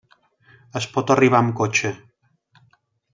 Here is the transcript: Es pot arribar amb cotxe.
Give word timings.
Es 0.79 0.87
pot 0.95 1.13
arribar 1.15 1.41
amb 1.43 1.55
cotxe. 1.59 1.91